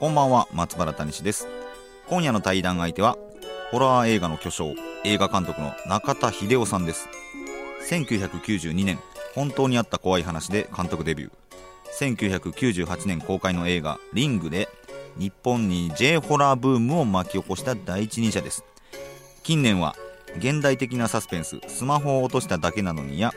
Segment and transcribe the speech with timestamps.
[0.00, 1.46] こんばんは松原谷です。
[2.08, 3.16] 今夜の対談相手は
[3.70, 7.08] ホラー映画の巨匠映画監督の中田秀夫さんです。
[7.88, 8.98] 1992年
[9.36, 12.50] 本当にあった怖い話で監督デビュー。
[12.50, 14.68] 1998年公開の映画「リング」で
[15.16, 18.64] 日本に J ホラーブームを巻き起こした第一人者です。
[19.44, 19.94] 近年は
[20.38, 23.32] 現代的なサスペンススマホを落としただけなのにや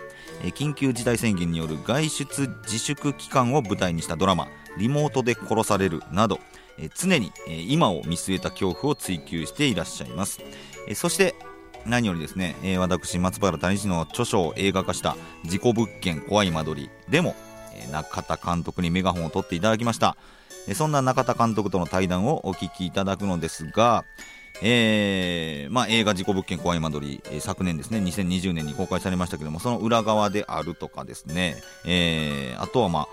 [0.56, 6.40] 緊急事態宣言による外出自粛期間を舞台にしたドラマ「リモートで殺される」など
[6.78, 10.40] え常にえ今を見据えた恐怖を追求していらっしゃいます。
[10.88, 11.36] えそして
[11.86, 17.36] 何よりですねえ私松原谷氏の著書を映画化した「事故物件怖い間取り」でも
[17.74, 20.18] え中田監督にメガホンを取っていただきました。
[20.74, 24.04] そんな中田監督との対談をお聞きいただくのですが
[24.62, 33.08] えーまあ、映画「事故物件怖い間取り」えー、昨年ですね2020年に公開されましたけどもその裏側であるとかですね、えー、あとはまあ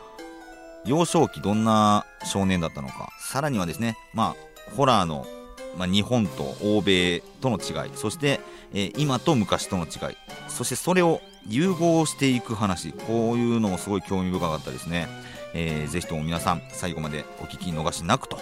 [0.84, 3.10] 幼少期どんな少年だったのか。
[3.18, 5.26] さらにはですねまあホラーの、
[5.76, 7.90] まあ、日本と欧米との違い。
[7.94, 8.40] そして、
[8.72, 10.16] えー、今と昔との違い。
[10.48, 12.92] そしてそれを融合していく話。
[12.92, 15.08] こういうのもすごい興味深かったですね、
[15.54, 18.38] えー、ぜひとも皆さん最後までお聞き逃しなくと。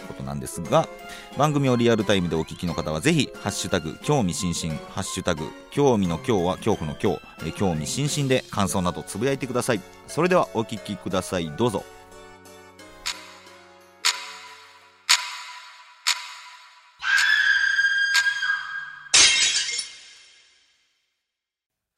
[0.00, 0.88] いうことなんですが
[1.36, 9.80] 番組をリアルタイムでお聞きの方はぜひハッシュタグ興味津々ハッシュタグ興味の今日は恐怖の今日興味津々で感想などつぶやいてください。
[10.06, 11.50] それではお聞きください。
[11.56, 11.84] どうぞ。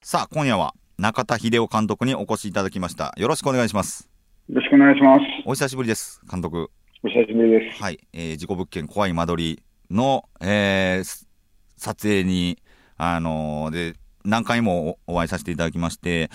[0.02, 3.12] さあ今夜は中田秀夫監督にお越しいただきました。
[3.16, 4.08] よろしくお願いします。
[4.48, 5.20] よろしくお願いします。
[5.44, 6.70] お久しぶりです監督
[7.00, 7.80] お久しぶりです。
[7.80, 11.26] はい、えー、事故物件怖い間取りの、えー、
[11.76, 12.58] 撮影に、
[12.96, 13.94] あのー、で、
[14.24, 16.28] 何回もお会いさせていただきまして、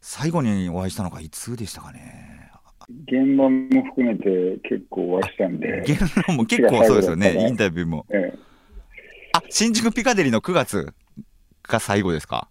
[0.00, 2.50] 最後にお会いしたのがいつでしたかね？
[3.04, 5.82] 現場も含めて結構お会いしたんで。
[5.82, 8.04] 現場も結構そうですよね、インタビューも。
[8.10, 8.38] ええ、
[9.34, 10.94] あ、新宿ピカデリーの9月
[11.62, 12.48] が最後ですか？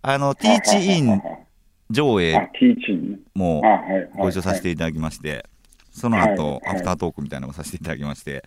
[0.00, 1.20] あの、ティーチイン
[1.90, 2.50] 上映
[3.34, 3.62] も
[4.16, 5.44] ご一緒させていただきまして。
[5.98, 8.44] その後、はい、アフタートークみたいなのをさせていただきまして、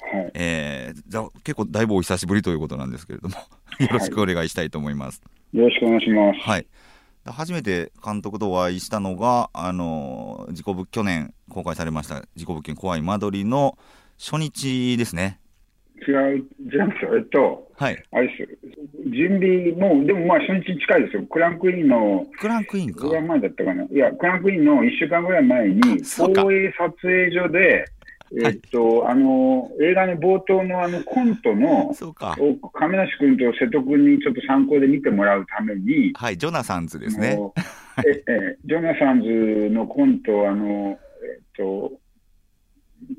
[0.00, 3.36] はい、えー、じゃ結構だいぶお久しぶりということなんですけれども
[3.78, 5.22] よろしくお願いしたいと思います。
[5.52, 6.40] よろしくお願いします。
[6.40, 6.66] はい。
[7.26, 13.76] 初めて監督とお会いしたのが、あの事故物去年公開されました事故物件怖い間取りの
[14.18, 15.40] 初日ですね。
[16.06, 17.16] 違う、じゃんすよ。
[17.16, 18.04] えっと、はい。
[18.12, 18.58] あれです。
[19.10, 21.22] 準備、もう、でもまあ初日近いですよ。
[21.30, 23.08] クランクインの、クランクインか。
[23.08, 23.84] 前だったかな。
[23.84, 27.84] いや、クランクインの1週間ぐらい前に、放映撮影所で、
[28.44, 32.36] えっと、はい、あの、映画の冒頭のあのコントの、そうか。
[32.72, 37.38] 亀梨君と瀬戸君にちょっと参考で見てもらうために、はい、ジョナサンズですね。
[38.04, 41.92] え、え、ジョナサンズのコント、あの、えっと、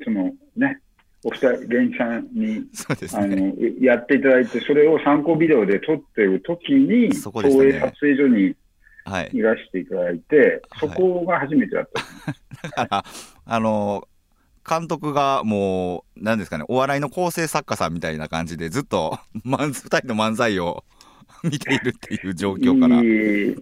[0.03, 0.81] そのね、
[1.27, 8.55] お二人、芸人さんに、そうですね、あのやっていただいて、それを参考ビデオで撮ってる時に、そこですね、撮影所に
[9.33, 12.69] いらしていただいて、はい、そこが初めてだった。
[12.83, 13.05] だから、
[13.45, 14.07] あの、
[14.67, 20.85] 監督がもう、なんですかね、お笑いの構成作家さんみたいな感じで、ずっと、 二人の漫才を
[21.43, 22.95] 見ているっていう状況から。
[22.95, 23.55] いいえ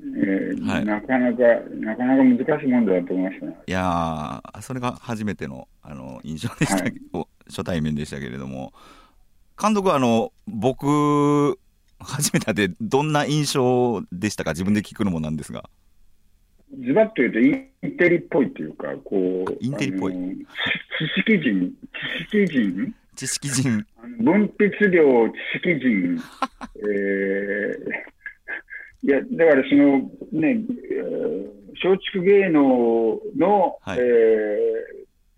[0.56, 1.38] ーはい、なかなか、
[1.80, 3.58] なかなか難しいもんだと思いましたね。
[3.68, 8.74] いやそれが初めてのあの印象でしたけど、はい、初対面でしたけれども、
[9.62, 11.58] 監督はあの僕、
[12.00, 15.70] 初めてでどんな印象でしたか、自分で聞くのもなんですが。
[16.84, 20.14] ズバッと言うと、インテリっぽいというか、こう、インテリっぽい。
[20.14, 21.72] 知識人、
[22.30, 22.94] 知識人？
[23.16, 23.86] 知識人。
[24.20, 26.20] 分泌量、知識人。
[26.78, 30.66] えー、いや、だからそのね、
[31.84, 34.02] 松竹芸能の、はい、え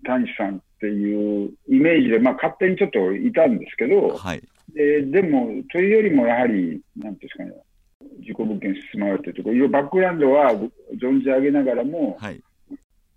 [0.04, 4.44] ー、谷さんっていうイメージで、まあ、勝手にちょっといたんですけど、はい、
[4.74, 7.52] ででも、というよりもやはり、なんていうんですかね、
[8.26, 10.54] 事故物件進まれてるところ、バックグラウンドは
[11.02, 12.42] 存じ上げながらも、はい、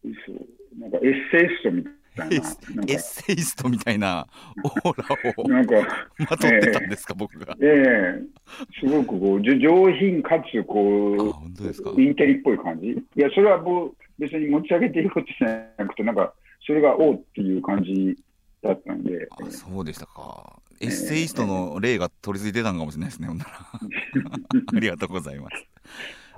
[0.04, 2.26] そうなんかエッセイストみたいな。
[2.26, 4.26] エッセイストみたいな
[4.64, 5.74] オーラをなんか
[6.18, 7.56] まとってたんですか、えー、僕が。
[7.60, 12.88] ええー、すごくこう上品かつこう本当ですかインテリっぽい感じ。
[12.88, 16.34] いや、それはもう別に持ち上げていいことじゃなくて、なんか
[16.66, 18.16] それがおうっていう感じ
[18.62, 19.28] だったんで。
[19.30, 20.60] あそうでしたか。
[20.80, 23.50] エッセイストの例が取り付いてたのかもしれないですね、ほんなら。
[24.74, 25.66] ありがとうございます。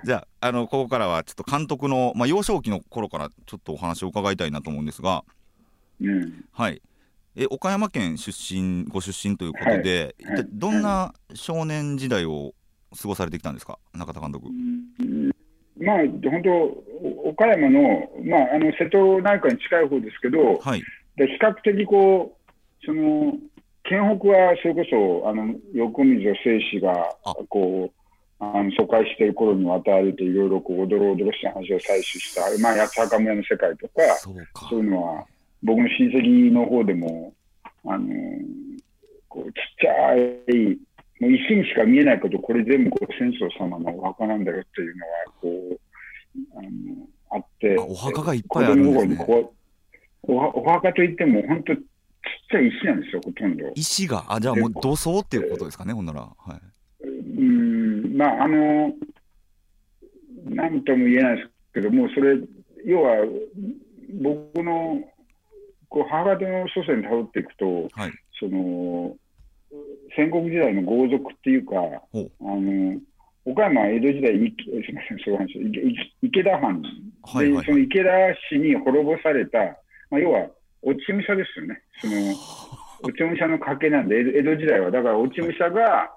[0.04, 5.24] じゃあ、あの、ここからはちょっと監督の、まあ、幼少期の頃からちょっとお話を伺いたいなと思うんですが、
[6.00, 6.82] うん、はい。
[7.36, 12.52] え、岡山県出身、ご出身ということで、はい、一体どんな少年時代を
[13.00, 14.48] 過ごされてきたんですか、中田監督。
[15.84, 20.82] まあ、本当、岡山の,、まあ、あの瀬戸内海に近い方ですけど、はい、
[21.16, 23.34] で比較的こう、その
[23.84, 24.84] 県北はそれこ
[25.22, 26.94] そあの横溝正史が
[27.48, 28.02] こう
[28.44, 33.92] あの疎開している頃に渡るといろいろこうおどろおどろしい話を採取した、まあ、八つ墓村の世界とか。
[34.68, 35.24] そういうのは
[35.62, 37.32] 僕の親戚の方でも
[37.84, 38.08] あの
[39.28, 40.78] こうちっちゃい
[41.22, 45.78] もう石にしか見えないけどこれ全部こう戦争様のお墓なんだよっていうのはこう
[46.58, 46.68] あの
[47.30, 49.26] あってお墓がいっぱいあるんですね
[50.24, 51.82] おお墓といっても本当ちっ
[52.50, 56.28] ちゃい石なんですよほとんど石があじゃあもう土葬っていうことですかねほんならは
[57.04, 58.92] いうんまああの
[60.46, 62.36] なんとも言えないですけどもうそれ
[62.84, 63.14] 要は
[64.20, 65.00] 僕の
[65.88, 69.14] こう母方の祖先にたどっていくと、はい、その
[70.16, 73.00] 戦国時代の豪族っていうか、あの
[73.44, 75.58] 岡山は江戸時代、 すみません、そうなんです
[76.22, 76.82] 池田藩、
[77.22, 78.10] はいはいはい、その池田
[78.50, 79.58] 氏に滅ぼされた、
[80.10, 80.48] まあ、要は
[80.82, 82.12] 落ち武者ですよね、その
[83.02, 86.12] 落ち武者の家系なんで、江戸時代は、だから落ち武者が、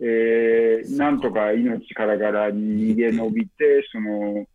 [0.00, 4.46] えー、なんとか命からがら逃げ延びて、その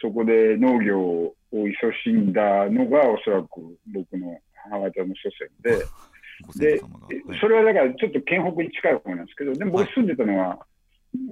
[0.00, 1.72] そこで農業を勤
[2.04, 3.48] しんだのが、おそらく
[3.86, 4.38] 僕の
[4.70, 5.84] 母方の祖先で。
[6.56, 6.80] で、
[7.40, 10.66] それはだからちょっと県北に近い方なんですけど、でも僕住んでたのは、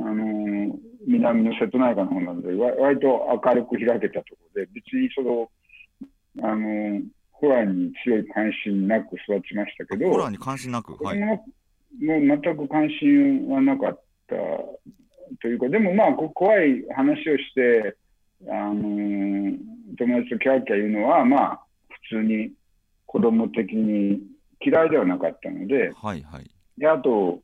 [0.00, 0.72] あのー、
[1.06, 5.50] 南の瀬戸内海の方なんで、わ割と明るく開けたところで、別にその、
[6.42, 7.02] あのー、
[7.32, 11.40] ホラーに強い関心なく育ちましたけど、ホラーに関心なく、はい、もう
[12.00, 14.36] 全く関心はなかった
[15.40, 17.96] というか、でもまあ、怖い話をして、
[18.48, 19.56] あのー、
[19.98, 21.60] 友達とキャーキャー言うのは、まあ、
[22.10, 22.52] 普通に
[23.06, 24.20] 子供的に
[24.64, 27.40] 嫌いではなかったので、はいはい、であと、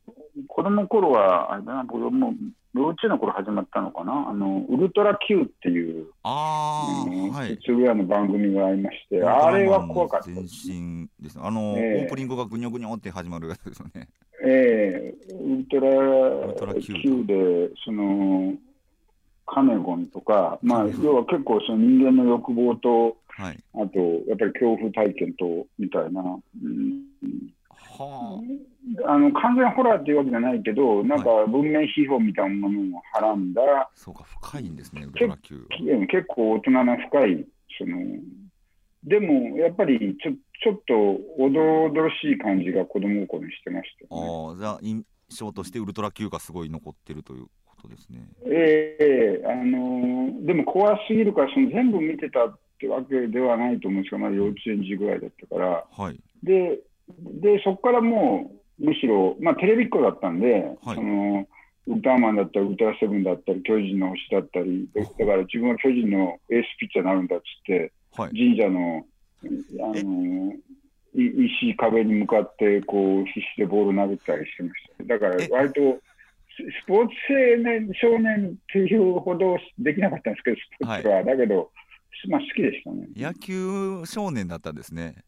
[0.48, 2.34] 子供の頃は、あれだな、子供
[2.74, 14.08] 幼稚園の頃始まったのかな、あのウルトラ Q っていう、あー、はい、つぐらいの番組がありまして、あれは怖かった全身ですあの、えー、オープニングがぐにょぐにょって始まるやつですよね。
[14.44, 18.54] ええー、ウルトラ Q で、その、
[19.46, 27.02] カネゴンとか、まあ、要は結構その人間の欲望と、はい、あと、やっぱり恐怖体験と、みたいな、うん。
[27.98, 28.40] は
[29.06, 35.36] あ、あの完全ホラーっていうわけじゃないけど、なんか文明批評みたいなものをはらんだ、はい、そうか、深いんですね、結
[36.08, 37.46] 結構大人な深い、
[37.78, 37.98] その。
[39.04, 40.32] でもやっぱりちょ
[40.62, 40.94] ちょっと
[41.38, 48.26] おどおどろしい感じが子供心にしてました、ね、ああ、じゃあ、印象としてウルトラ Q がすごい残ってるということですね。
[48.46, 56.78] ええー、あのー、でも怖すぎるから、その全部見てたってわけではないと思うんですが、まだ幼稚園児ぐらいだったから、はい、で
[57.40, 61.46] でそこからもう、むしろ、まあ、テレビっ子だったんで、はい、その
[61.86, 69.06] ウルトラマンだったり、ウルトラセブンだったり、巨人の星だったり、だから自分は巨人のエースピッチャーになるんだっつって、はい、神社の
[69.44, 70.52] あの
[71.14, 75.04] 石井壁に向かってこう必死でボール投げたりしてました。
[75.04, 76.00] だから割と
[76.56, 81.14] スポーツ青年、少年っていうほどできなかったんですけど、スポーツは。
[81.16, 81.70] はい、だけど、
[82.28, 83.08] まあ、好きでしたね。
[83.16, 85.24] 野球少年だったんですね。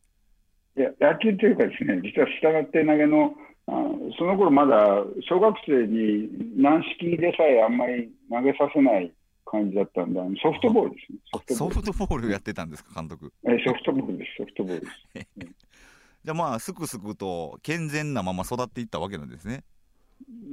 [0.77, 3.35] いや、野球というかですね、実は下がって投げの、
[3.67, 3.73] あ
[4.19, 9.13] その頃まだ小学生に軟式でさえあんまり投げさせない
[9.45, 11.19] 感じだったんで、ソフトボールですね。
[11.57, 13.33] ソフトボールやってたんですか、監督。
[13.45, 15.29] えソフトボールです、ソフトボールです。
[16.25, 19.65] じゃあまあ、すくすくと健全なまま育っていったわけなんですね。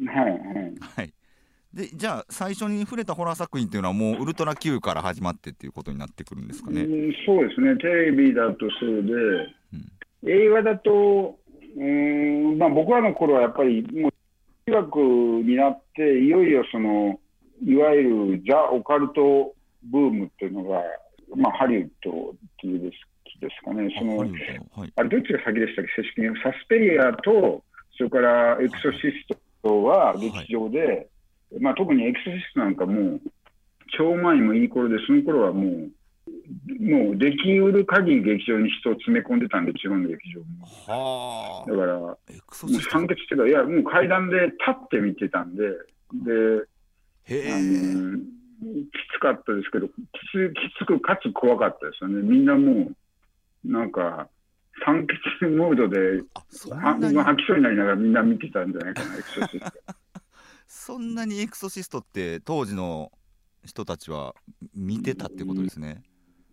[0.08, 0.39] はいはい。
[0.80, 1.13] はい。
[1.75, 6.84] で、じゃあ、最初に触れたホラー作品っていうのは、もうウルトラ Q から始まってっていうことになってくるんですかね？
[6.84, 11.38] うん、そうですね、テレビだとそうで、うん、映画だと、
[11.77, 14.12] うんまあ、僕らの頃はやっぱり、もう
[14.65, 14.96] 中学
[15.44, 17.20] になって、いよいよその、
[17.63, 18.03] いわゆ
[18.38, 19.53] るザ・オカルト
[19.84, 20.82] ブームっていうのが、
[21.36, 22.94] まあ、ハリウッドっていうです
[23.41, 24.29] ですかね、その、はい、
[24.96, 26.27] あれ、どっちが先でしたっけ、正式に。
[26.41, 27.62] サスペリアと、
[27.98, 31.08] それからエクソシストは劇場で、はい、
[31.60, 33.22] まあ、特にエクソシストなんかもう、
[33.98, 35.92] 超前もいい頃で、その頃はもう、
[36.80, 40.66] もうできうる限り劇場に人を詰め込んでたんで、地方の劇場も。
[40.66, 45.64] はだから、もう酸欠っていうか、いや、もう階段で立って見てたんで、
[46.14, 46.66] で、
[47.28, 49.92] あのきつかったですけどき
[50.32, 52.22] つ、きつくかつ怖かったですよね。
[52.22, 52.92] みんなも
[53.66, 54.30] う、なんか、
[54.84, 55.18] 酸欠
[55.50, 56.24] モードで、
[56.82, 59.80] 半分吐きそうになりながらみんな見てたんじゃないかな、エクソシスト。
[60.67, 63.12] そんなにエクソシストって当時の
[63.65, 64.36] 人たちは
[64.75, 66.03] 見てたってことですね。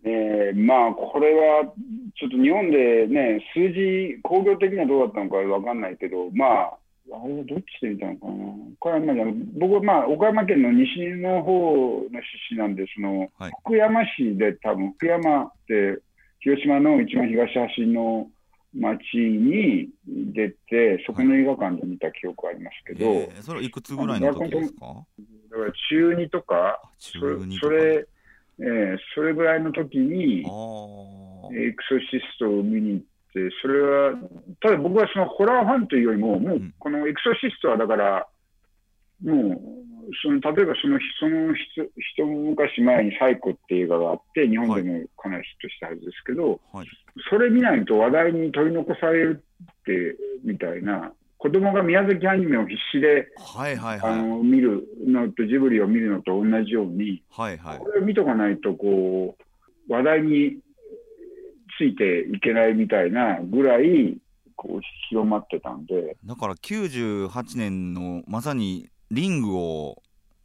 [0.05, 1.73] えー、まあ、これは
[2.15, 6.77] ちょっと日本でね、数字、工業的にはどうだったのか分かんないけど、まあ、
[7.11, 8.33] あれはどっちで見たのかな、
[8.79, 15.99] 岡山僕はまあ岡山県の西の方の出身なんで、その、はい、福山市で多分福山って
[16.39, 18.27] 広島の一番東端の
[18.73, 23.17] 町に出て、そこの映画館で見た記憶ありますけど、はい。
[23.17, 25.05] えー、それはいくつぐらいの時ですか？
[25.51, 28.07] だから中2とか、中2それ、
[28.59, 34.13] えー、それぐらいの時に、エクソシストを見に行って、それは、
[34.61, 38.27] ただ僕はそのホラーファンというよりも、もうこのエクソシストはだから、
[39.23, 46.87] もう、その例えばそのその一昔前に「サイコ」っていう映画があって日本でもかなりヒットしたはずですけど、はい、
[47.29, 60.59] それ見ないと話題に取り残されるってみたいな子供が宮崎アニメを必死で、はいはいはい、あの見るのとジブリを見るのと同じように、はいはい、これを見とかないとこう話題に
[61.77, 64.17] ついていけないみたいなぐらい
[64.55, 66.15] こう広まってたんで。
[66.25, 70.01] だから98年のまさにリングを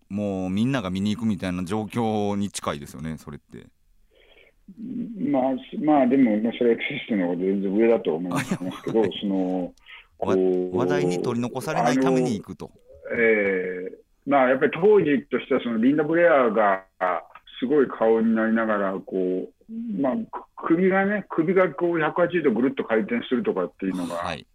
[0.08, 3.66] もうみんなが見に行くみたいな状況に近いですよね、それって。
[5.30, 5.42] まあ、
[5.82, 9.72] まあ、でも、まあ、それはエクシストの全然上だと思いますけど、その
[10.20, 12.70] 話題に取り残されないために行くと。
[13.12, 16.84] えーまあ、やっぱり当時としては、そのリンダ・ブレアが
[17.58, 20.14] すごい顔になりながら、こう、まあ、
[20.56, 24.46] 首がね、首がこう180度ぐるっと回転するとかっていうのが、はい、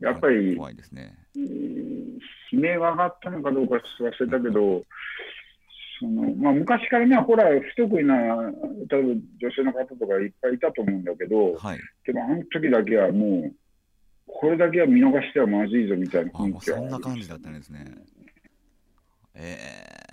[0.00, 1.14] やっぱり、怖いですね。
[2.52, 4.84] 悲鳴が上がったのかどうか忘れたけど、
[6.00, 9.08] そのまあ、昔からね、ホラー不得意な、例えば
[9.40, 13.54] 女性の方とかいっぱいいたと思うんだけど、はい、でもあの時だけはもう、
[14.26, 17.86] これだけは見逃してはまずいぞみたいな雰囲気はそんな感じだったんですね。
[19.34, 20.12] えー。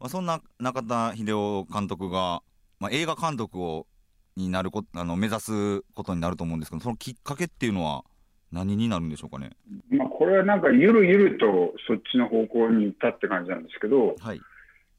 [0.00, 2.42] まあ、そんな中田秀夫監督が、
[2.80, 3.86] まあ、映画監督を
[4.34, 8.04] になるこあの目指すことになると思うんですけど、そのきっかけっていうのは、
[8.52, 9.50] 何になるんでしょうかね？
[9.90, 14.40] まあ、これはなんかゆるゆるとそっちの方向に行ったって感じなんですけど、はい、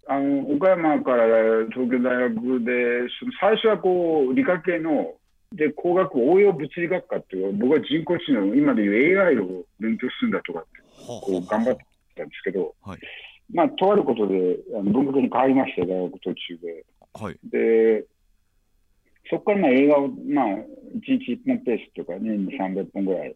[0.07, 1.25] あの岡山から
[1.72, 5.13] 東京大学で、その最初はこう理科系の
[5.53, 10.69] で工学応用物理学科っていう、僕は人工知能、今でいう AI を勉強するんだとかって、
[11.05, 13.00] こう頑張ってたんですけど、はい、
[13.53, 16.86] まあ、とあることであの文学に変わりまして、大学途中で。
[17.13, 18.05] はい、で
[19.29, 20.65] そこからまあ映画を、まあ、1
[21.03, 23.36] 日1本ペースとか年に300本ぐらい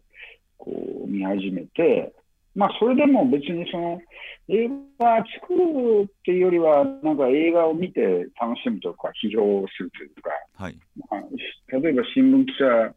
[0.58, 0.70] こ
[1.04, 2.12] う見始めて、
[2.54, 4.00] まあ、それでも別にその
[4.48, 10.78] 映画作るっていうよりは、なんか映画を見て楽しむとか、批評するというか、はい。
[11.10, 11.20] まあ、
[11.78, 12.94] 例えば新聞記者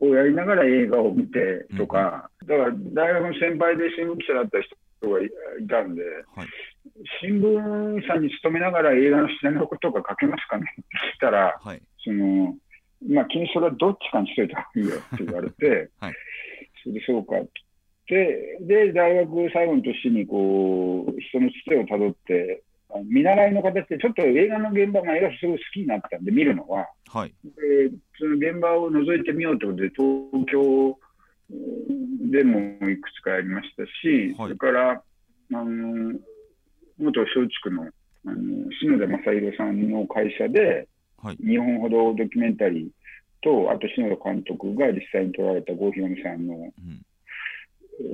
[0.00, 5.28] をやりながら映画を見てとか、うん、だから大学の先輩で新聞記者だった人がい
[5.68, 6.02] たんで、
[6.34, 6.48] はい、
[7.20, 10.64] 新聞社に勤めながら映画のシナリオとか書けますかね？
[10.72, 12.56] って聞いたら、はい、その
[13.08, 16.14] まあ、君それはどっちかにしといた方がいいよって言われて、 はい、
[16.82, 17.48] それでそうかっ
[18.08, 22.62] て、で、大学最後の年にこう、人のつてをたどって、
[23.04, 26.88] 見習いの形で、ちょっと映画の現場が映画すごい好きになったんで、見るのは。
[27.08, 30.98] はい、でその現場を覗いてみようということで、東京
[32.30, 32.58] でも
[32.88, 35.02] いくつかやりましたし、はい、それから、あ
[35.52, 36.18] の
[36.98, 37.90] 元松竹の
[38.26, 40.86] あの篠田正宏さんの会社で、
[41.22, 42.88] はい、2本ほどドキュメンタリー
[43.42, 46.72] と、あと篠田監督が実際に撮られた郷ひろみさんの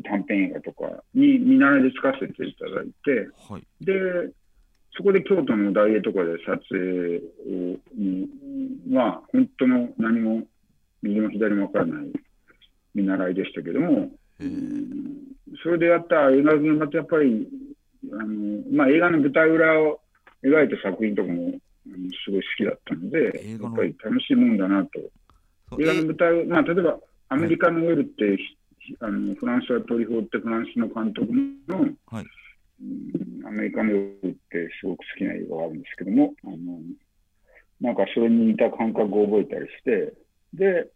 [0.05, 3.93] 短編映画とかに見習いで使わせていただいて、はい、で、
[4.97, 7.21] そこで京都の大映とかで撮影
[7.95, 8.29] に
[8.95, 10.43] は、本当の何も
[11.03, 12.13] 右も左も分からない
[12.95, 14.11] 見習いでしたけども、
[15.63, 17.49] それでやった映画現場ってやっぱり、
[18.13, 20.01] あのまあ、映画の舞台裏を
[20.43, 21.53] 描いた作品とかも
[22.25, 25.01] すごい好きだったので、やっぱり楽しいもんだなと。
[25.79, 28.39] 映画の舞台、まあ、例えばアメリカのウェルって、
[29.01, 31.33] あのフランスはトリフォーってフランスの監督
[31.69, 32.25] の、はい、
[33.47, 36.57] アメリカのウェルってすごく好きな映画があるんですけども、あの
[37.81, 40.15] なんかそれに似た感覚を覚えたりして、
[40.55, 40.91] で、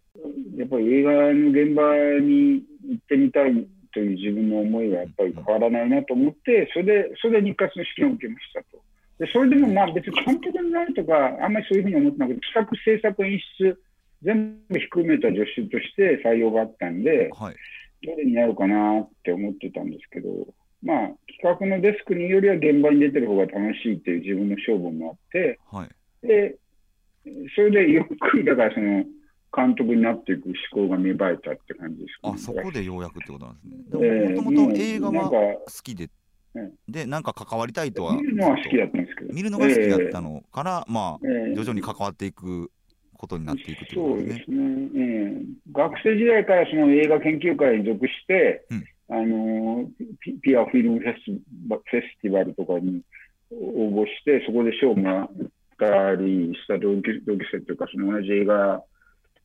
[0.56, 1.82] やっぱり映画の現場
[2.20, 8.82] に行ってみたいという自分の思いはやっぱり変わらないなと思って、それで、それで日活の試験を受けましたと。
[9.20, 11.12] でそれでもまあ別に監督になるとか、
[11.44, 13.78] あんまりそういうふうに思ってなくて、企画、制作、演出、
[14.22, 17.54] 全部ひっくるめた助手として採用があったんで、はい、
[18.02, 20.28] どれになるかなって思ってたんですけど、
[20.82, 21.08] まあ、
[21.42, 26.56] 企画のデスクによりは現場に出てる方が楽しいっていう自分の勝負もあって、はい、で
[27.54, 29.04] それでゆっくり、だからその、
[29.54, 34.40] 監督になっていく思考が芽生えたって感じです、ね、あそこでようやくってことなんですね。
[34.40, 36.08] もともと映画は好きで、
[36.88, 38.16] で、なんか関わりたいとは。
[38.16, 39.35] 見るのは好きだったんですけど。
[39.35, 42.71] 見るのが好きだったのから、えー、まあ、えー、徐々に関わっていく
[43.16, 44.35] ことになっていくということですね。
[44.35, 45.45] そうですね、えー。
[45.73, 49.90] 学生時代からその映画研究会に属して、うん、あの
[50.21, 53.02] ピピアフィルムフェスフェスティバルとかに
[53.52, 55.28] 応募して、そこで賞がっ
[55.78, 58.83] たりした同級同級生というか、その同じ映画、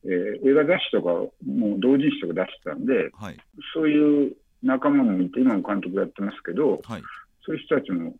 [0.04, 3.36] えー、映画雑誌とかも同人誌とか出してたんで、はい、
[3.74, 4.36] そういう
[4.66, 7.02] 仲間もいて、今も監督やってますけど、はい、
[7.44, 8.14] そういう人たちも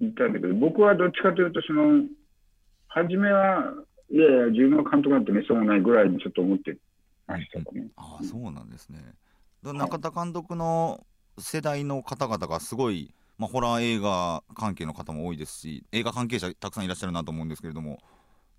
[0.00, 2.02] いたんだけど、僕はどっちかというと、その、
[2.88, 3.74] 初めは、
[4.10, 6.76] いやいや、自分が監督なんてめっそうもないぐらいにちょっと思って
[7.26, 7.64] ましたね。
[7.74, 8.98] うん、ああ、そうなんですね。
[9.62, 11.06] 中田監督の
[11.38, 17.98] 世代の方々がすごい、まあ、ホラー映画関係の方も多いですし映画関係者たくさんいらっしゃるなと思うんですけれども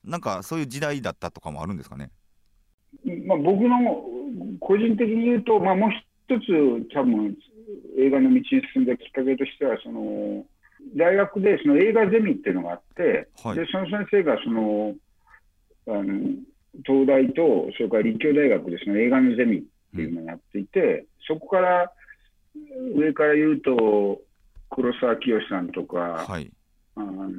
[0.03, 2.11] なんかそういう時代だったとかもあるんですかね、
[3.25, 3.77] まあ、僕の
[4.59, 5.91] 個人的に言うと、まあ、もう
[6.31, 7.35] 一つ多分
[7.97, 10.45] 映画の道に進んだきっかけとしてはその
[10.95, 14.95] 大学でその映画ゼミっていうのがあって、はい、でその先生がその
[15.87, 16.03] あの
[16.85, 19.61] 東大とそれから立教大学でその映画のゼミっ
[19.93, 21.91] ていうのをやっていて、うん、そこから
[22.95, 24.21] 上から言うと
[24.69, 25.97] 黒沢清さんとか、
[26.27, 26.49] はい、
[26.95, 27.29] あの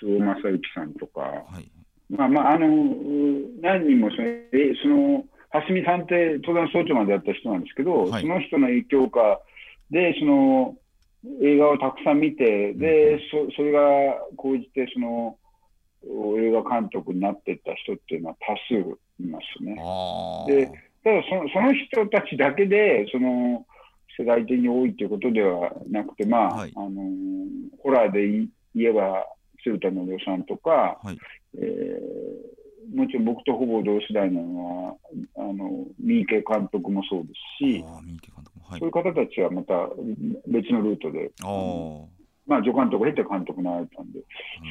[0.00, 1.70] 周防正幸さんとか、はい、
[2.08, 2.66] まあまあ、あの
[3.60, 4.50] 何人もその、え
[4.82, 9.40] その蓮見さんって登山総長までやった人なんですけど、はい、その人の影響下
[9.90, 10.76] で、その
[11.42, 13.80] 映画をたくさん見て、で、うん、そそれが
[14.36, 15.36] 講じて、その
[16.38, 19.74] 映画監督になっていった人っていうのは多数いますね。
[20.46, 20.66] で
[21.02, 23.64] ただそのその人たちだけでその
[24.18, 26.90] 世代的に多いということではなくて、まあ、はい、あの
[27.82, 28.26] ホラーで
[28.74, 29.26] 言えば、
[29.62, 31.18] 鶴田信夫さんとか、はい、
[31.58, 32.55] えー、
[32.94, 34.96] もちろん僕とほぼ同世代なのは、
[35.36, 37.28] あの三池監督もそうで
[37.58, 38.00] すし、は
[38.76, 39.74] い、そういう方たちはまた
[40.46, 41.30] 別のルートで、
[42.46, 44.20] まあ、助監督を経て監督になられたんで、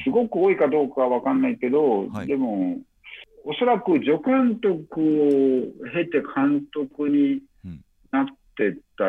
[0.04, 2.78] すごく多いかどうかは分かんないけど、でも、
[3.44, 5.04] おそらく助監督を
[5.92, 7.42] 経て監督に
[8.10, 8.32] なって、
[8.68, 9.04] った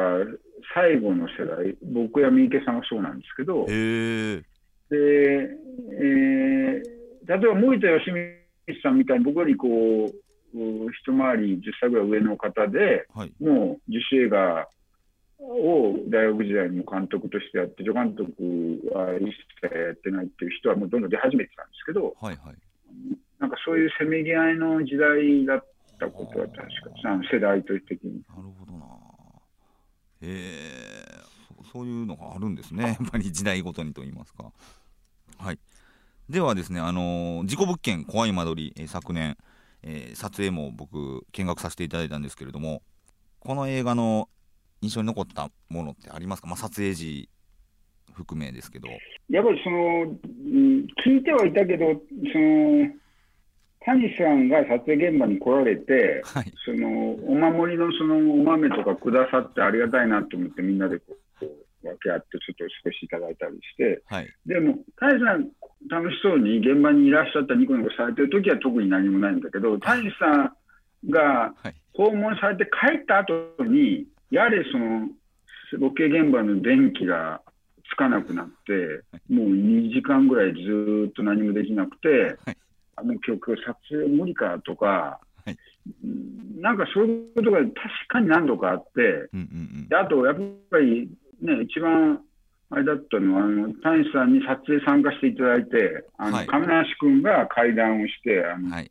[0.75, 8.11] 最後の世代、僕や三池さんはそうなんですけど、でえー、例えば森田義
[8.67, 14.67] 満さんみたいに僕よりこう一回り10歳ぐらい上の方で、はい、もう自主映画
[15.39, 18.31] を大学時代にも監督としてやって、助監督
[18.91, 22.55] は一切やってないっていう人はもうどんどん出始めてたんですけど、はいはい、
[23.39, 25.65] なんかそういうせめぎ合いの時代だっ
[25.99, 26.67] たことは確か
[27.31, 28.21] 世代と的に。
[28.29, 28.85] なるほどな。
[30.21, 34.51] えー、そういうのがあるんですね、やっぱり時代ごとにと言いますか。
[35.37, 35.59] はい、
[36.29, 39.37] ではですね、あのー、事故物件怖い間取り、えー、昨年、
[39.83, 42.81] えー、撮影も僕見学させていただいたんですけれども
[43.39, 44.27] この映画の
[44.81, 47.29] 印象に残ったものってありますか、まあ、撮影時
[48.13, 48.89] 含めですけど。
[49.29, 50.05] やっぱりその、
[51.05, 51.85] 聞いてはいたけど
[52.33, 52.89] その
[53.85, 61.45] 谷さんが撮影現場に来られて、はい、そのお守りのそのお豆とかくださってありがたいなと思ってみんなでこう
[61.87, 65.47] 分け合ってちょっと少しいただいたりして、はい、でも谷さん
[65.89, 70.25] 楽しそうに現場にいらっしゃったニコニコされてる時は特に何もないんだけど谷さ
[71.05, 71.53] んが
[71.93, 75.07] 訪問されて帰った後にやはりその
[75.73, 77.41] ロケ現場の電気が
[77.89, 82.37] つかなくなって、もう2時間ぐらいずっと何もできなくて、
[82.95, 85.57] あの曲、撮影無理かとか、はい、
[86.59, 87.73] なんかそういうことが確
[88.07, 90.35] かに何度かあって、うんうんうん、あとやっ
[90.69, 91.09] ぱり
[91.41, 92.21] ね、一番
[92.69, 98.89] あれだったのは、あの谷さんに撮影参加していただいて、あの、はい、亀梨君が階段をして、あの、はい、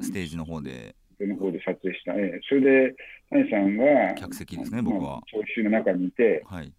[0.00, 0.94] ステージの方で。
[1.20, 2.94] の方で撮影した、ええ、それで
[3.28, 5.20] 谷さんが客席ですね、僕は。
[5.26, 6.72] 聴衆の中にいて、はい、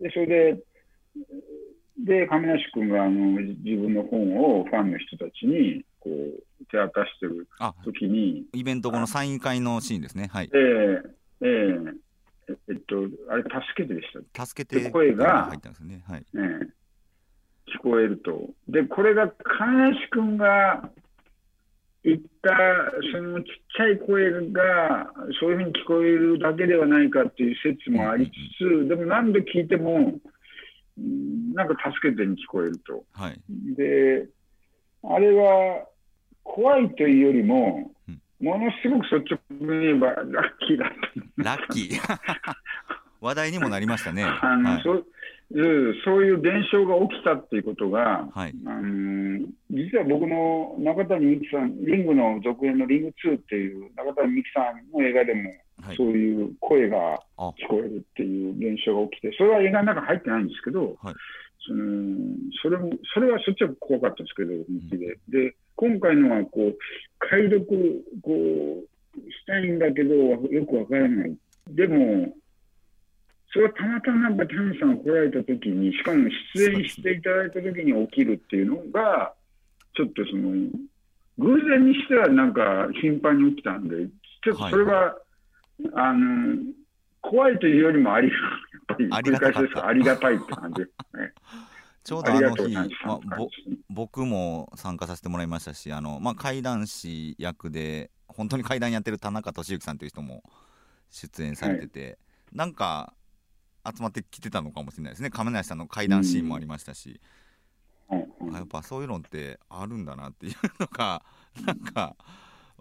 [0.00, 0.62] でそれで
[2.04, 7.46] で、亀梨君があの自分の本をファンの人たちにこう手渡してる
[7.84, 8.44] 時に。
[8.54, 10.28] イベント後のサイン会のシーンですね。
[10.32, 10.50] はい。
[10.52, 11.10] えー、
[11.42, 11.94] えー、
[12.68, 12.96] えっと、
[13.30, 14.46] あれ、助けてでした。
[14.46, 16.02] 助けて声が入ったんですね。
[16.06, 16.24] はい。
[16.34, 16.60] えー、
[17.74, 18.50] 聞こえると。
[18.68, 20.90] で、これが亀梨君が
[22.02, 22.50] 言った
[23.12, 30.14] そのちっちゃい声がそういうふうに聞こえるだけではないかっていう説もありつつ、でも何度聞いても、
[31.54, 33.04] なんか助けてに聞こえると。
[33.12, 33.40] はい、
[33.76, 34.26] で、
[35.02, 35.86] あれは
[36.42, 40.26] 怖いというよりも、うん、ものすごく率直に言えばラッ
[40.66, 40.88] キーだっ
[41.36, 41.42] た。
[41.42, 41.98] ラッキー
[43.20, 44.24] 話題にもなりましたね。
[44.24, 45.04] あの、はい、そ
[46.04, 48.54] そういう現象が起きたっていうことが、はい。
[48.66, 55.52] あの実は僕の中谷美紀さん、リングの続編のリング2っていう中谷美紀さんの映画でも、
[55.96, 61.14] そういう声が聞こえるっていう現象が起きて、それは映画の中入ってないんですけど、はい、
[61.66, 64.52] そのそれもそれはそっちは怖かったんですけど、
[64.96, 65.18] で。
[65.28, 66.78] で、今回のはこう
[67.18, 67.66] 解読
[68.22, 71.36] こうしたいんだけど、よくわからない。
[71.68, 72.34] でも、
[73.52, 79.34] それはたまたまタンさんが来られた時に、しかも出演していただいた時に起きるっていうのが、
[79.96, 80.70] ちょっとその、
[81.38, 84.06] 偶然にしてはなんか頻繁に起きたんで、
[84.44, 85.16] ちょっとそれは、は
[85.80, 86.56] い、あの、
[87.20, 88.30] 怖いというよりもあり
[89.10, 89.52] ありがたい
[89.82, 91.32] ありがたいって感じですね。
[92.02, 93.20] ちょうどあの日、まあ、
[93.90, 100.42] 僕も参加させてもらいましたし、あのまあ、怪談師役で、本当に怪談やってる田中俊之さんという人も
[101.10, 102.16] 出演されてて、はい、
[102.54, 103.12] なんか
[103.84, 105.28] 集まってきてたのかもしれないですね。
[105.28, 107.20] 亀梨さんの怪談シーンもありましたし、
[108.10, 111.22] うん、やっぱそういうのってあるんだなっていうのが
[111.66, 112.16] なんか。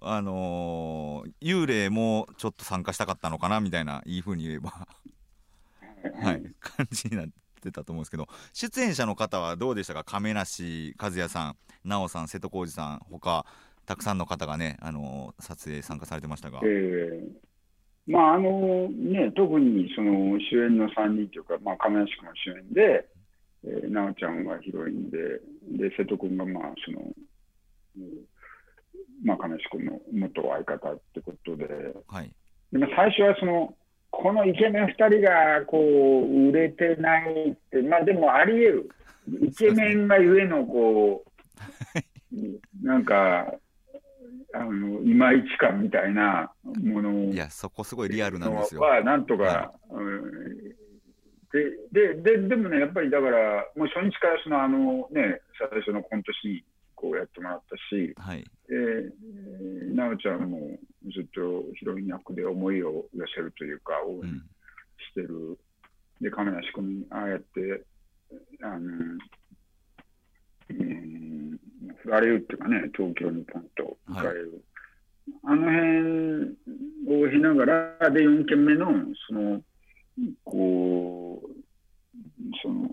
[0.02, 4.88] あのー、幽霊もちょっと参加したかったのかなみたいないいふうに言えば。
[6.22, 7.28] はい、感じになっ
[7.62, 8.28] てたと思うんですけど。
[8.54, 10.04] 出演者の方はどうでしたか？
[10.04, 13.46] 亀梨和也さん奈緒さん瀬戸康史さん他
[13.86, 16.60] たくさんの方がね、あのー、撮影参加されてましたが。
[16.64, 17.50] えー
[18.10, 23.08] まああのね、特にその主演の3人というか、まあ、亀梨君が主演で、
[23.64, 25.18] えー、奈緒ちゃんがヒロインで、
[25.78, 27.02] で瀬戸君がまあその、
[29.24, 31.66] まあ、亀梨君の元相方ってことで、
[32.08, 32.32] はい、
[32.72, 33.74] でも最初はその、
[34.12, 38.90] このイケメン2人がこう売れてないって、まあでもあり得る、
[39.48, 43.54] イケメンがゆえのこう、なんか、
[44.52, 47.12] あのいまいち感みたいなもの。
[47.32, 48.82] いや、そこすごいリアルなんですよ。
[48.82, 50.60] は、なんとか、はい、うん、
[51.92, 60.60] ででででもね、やっぱりだから、もう初日からそのあの、ね、最初のコントシーンこうやってもらったし、はい、えー、奈緒ちゃんも
[61.14, 64.32] ずっとヒロイン役で思いを寄せるというか、応援
[65.12, 65.58] してる、うん、
[66.22, 67.84] で、亀梨君、ああやって、
[68.62, 68.78] あの、
[70.70, 71.60] うん
[72.04, 74.64] 振られるっていうかね、東京にポンと行かれる。
[75.44, 77.66] はい、あの辺を経なが
[78.00, 78.88] ら、で、4件目の、
[79.28, 79.62] その、
[80.44, 81.59] こう、
[82.62, 82.90] その、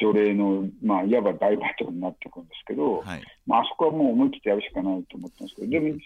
[0.00, 5.98] 除霊の、まあ、いわば大バトルになっていくんですけど、はい、まあ、あそこはもう思い切ってやるしかないと思ったんですけど、でも、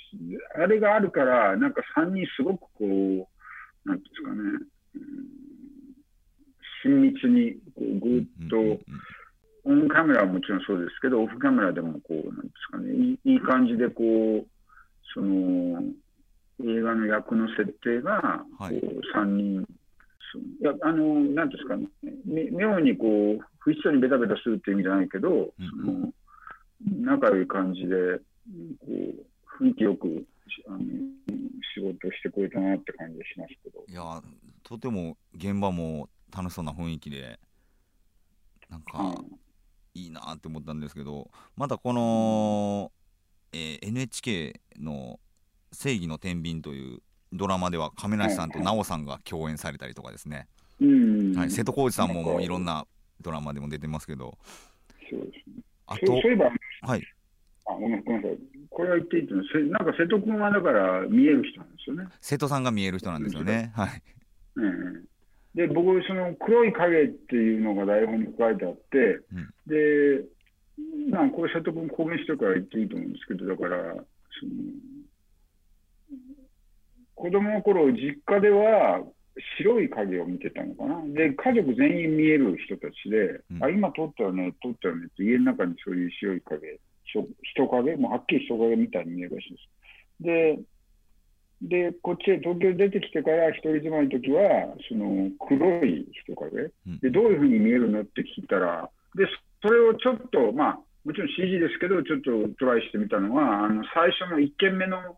[0.55, 4.37] あれがあるから、なんか3人すごくこう、なんですかね、
[4.95, 5.11] うん、
[6.85, 8.81] 親密にこうぐっと、うんうんうん
[9.67, 14.47] オンカメラはもちろんそうですけど、オフカメラでもこう、なんですかね、いいい感じでこう、
[15.13, 15.83] その、
[16.61, 19.67] 映画の役の設定が、こう、3人、
[20.61, 21.89] いや、あの、なんですかね、
[22.51, 23.07] 妙にこ
[23.39, 26.13] う、不必要にベタベタするっていう意味じゃないけど、うん、その、
[27.01, 28.19] 仲良い感じで、
[28.79, 28.87] こ
[29.59, 30.27] う、雰囲気よく、
[30.69, 30.79] あの、
[31.75, 33.85] 仕事してくれたなって感じがしますけど。
[33.89, 34.23] いや、
[34.63, 37.39] とても現場も楽しそうな雰囲気で、
[38.71, 39.39] なんか、うん
[39.97, 42.93] いいなって思ったんですけどまたこの、
[43.53, 45.19] えー、NHK の
[45.73, 50.49] 「正義の天秤」というドラマでは亀梨さんと奈緒さんが共演されたりとかですね、
[51.37, 52.87] はい、瀬戸康史さんももういろんな
[53.21, 54.37] ドラマでも出てますけど。
[55.11, 55.63] そうですね。
[55.87, 56.51] あとそういえば
[56.83, 57.03] はい。
[57.69, 58.39] あごめんなさい。
[58.71, 59.45] これは言っていいとなん
[59.87, 62.05] か瀬戸君はだから見える人なんですよね。
[62.21, 63.73] 瀬戸さんが見える人なんですよね。
[63.75, 64.03] はい、
[64.57, 65.05] うん
[65.57, 70.23] で、僕、その黒い影っていうのが台本に書いてあって、うん、で、
[71.11, 74.05] まあ、これ、瀬戸君公言してから言っていいと思うんですけど、だから、その
[77.17, 79.03] 子供の頃、実家では
[79.59, 81.03] 白い影を見てたのかな。
[81.07, 89.67] で、家族全員見える人たちで、うん、あ、今撮ったよね、撮ったよねって家の中にそういう白い影、人影、もうはっきり人影みたいに見えるらしいです。
[90.21, 90.59] で、
[91.63, 99.25] で、こっちへ東京出てきてから一人住まいの時は、その黒い人影、で、どういうふうに見えるのって聞いたら、で、
[99.63, 105.17] それをちょっと、まあ、もちろん CG ですけど、ちょっとトライしてみたのは、あの最初の1件目の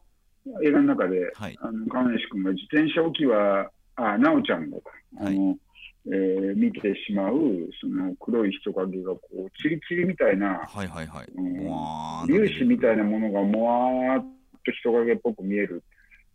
[0.63, 4.77] 映画の中で、はい、あの亀梨君が自転車置きは、あ、奈緒ちゃんが、
[5.19, 5.59] あの、はい、
[6.07, 7.35] えー、見てしまう、
[7.81, 11.27] その黒い人影がこう、チリチリみたいな、はいはいはい。
[11.37, 14.27] うん、粒子みたいなものがもわーっ
[14.65, 15.83] と人影っぽく見える。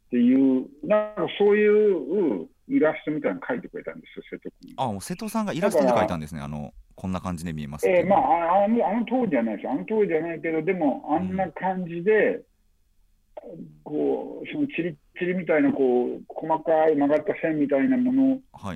[0.08, 4.73] っていう、なんかそういうイラストみたいなの描いてくれたんですよ、瀬戸君。
[4.78, 12.43] あ、瀬戸さんがイラストで描いたんですね、あの、こんな感じで見えますえー、まああの、あの通りじゃないですあの通りじゃないけど、でも、あんな感じで、うん、
[13.84, 18.73] こう、そのチリチリみたいな、こう、細かい曲がった線みたいなものが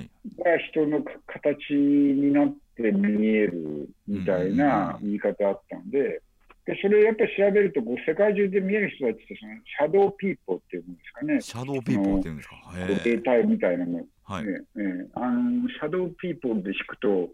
[0.70, 6.20] 人の形になって見えるみたいな言い方あったんで、
[6.66, 11.40] でそれやっぱり調べるとこう、世界中で見える人たちってその、シャドウピーポーっていうんですかね。
[11.40, 12.56] シャドウピーポーっていうんですか？
[13.04, 14.04] 霊体みたいなの。
[14.24, 17.30] はい、ねね、あのシャドウピーポーで引くと、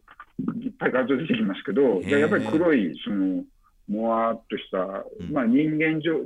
[0.62, 3.42] いっぱい画像出てきますけど、やっぱり黒い、その、
[3.88, 6.20] もわっとした、うん、まあ人間上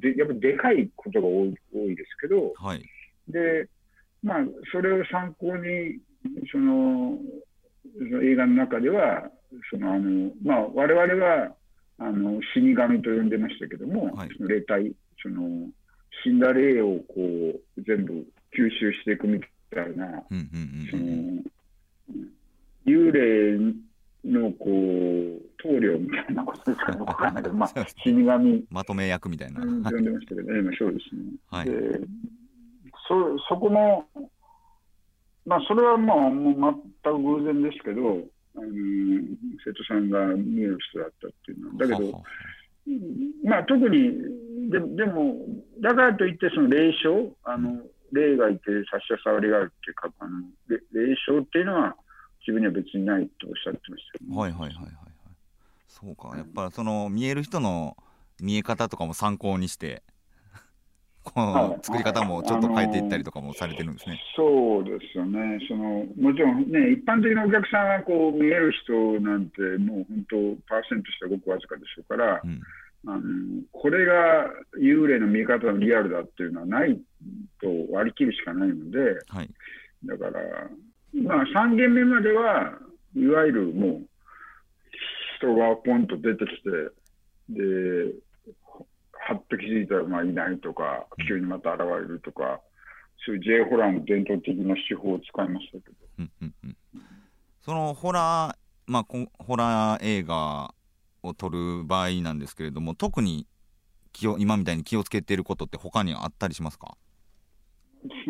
[0.00, 2.82] で、やっぱりでかいことが多い多いですけど、はい、
[3.28, 3.68] で、
[4.22, 4.38] まあ、
[4.72, 5.98] それを参考に、
[6.50, 7.18] その、
[7.98, 9.30] その映画の中では、
[9.70, 11.54] そのあのまあ、我々は
[11.98, 15.68] あの死神と呼んでましたけども、はい、その霊体、その
[16.24, 20.06] 死んだ霊をこう全部吸収していくみたいな、
[20.90, 21.42] その
[22.86, 23.58] 幽霊
[24.24, 27.68] のこう棟梁みたいなことですかね、わかんないけど、まあ、
[28.02, 28.64] 死神。
[28.70, 29.60] まとめ役みたいな。
[29.60, 31.22] 呼んでましたけど、ね、そうですね。
[31.50, 32.00] はい、で
[33.06, 34.08] そそこも、
[35.46, 38.24] まあ、それはまあ、もう全く偶然ですけど、
[38.56, 38.66] あの
[39.64, 41.74] 瀬戸さんが見える人だったっていうのは。
[41.76, 42.22] だけど、
[43.44, 45.36] まあ、特にで、でも、
[45.80, 47.82] だからといって、その霊障、あの
[48.12, 51.96] 霊がいて、差し障りがあるっていうか、あの霊障っていうのは、
[52.46, 54.94] 自分には別にないとおっしゃってました、ね、はいはいはいはい。
[55.88, 57.96] そうか、やっぱその見える人の
[58.40, 60.02] 見え方とかも参考にして、
[61.24, 64.20] この作り方もちょっと変えていったりとかもされてるんですね。
[64.36, 65.58] そうですよね。
[65.66, 70.36] そのもちろんね、一般的なお客さんはこう見える人なんて、もう本当、
[70.68, 72.60] パーセントしてごくわずかでしょうから、うん、
[73.06, 77.00] あのこれが幽霊の見え方のリアルだっていうのはない
[77.60, 79.50] と割り切るしかないので、はい、
[80.04, 80.68] だから、
[81.22, 82.78] まあ、3件目までは、
[83.16, 84.08] いわゆるもう、
[85.38, 86.70] 人がポンと出てきて、
[87.50, 87.62] で、
[89.12, 92.60] はっと気づいたらまあいないとか、急にまた現れるとか、
[93.24, 95.94] そういう J ホラーの伝統的な手法を使いましたけど。
[96.18, 96.76] うんうんうん、
[97.60, 99.04] そのホラー、まあ、
[99.38, 100.74] ホラー映画
[101.22, 103.46] を撮る場合なんですけれども、特に
[104.12, 106.96] 気を今みたいに気をつけていることって他にあったりしますか？